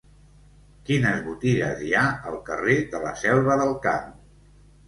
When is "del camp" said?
3.63-4.13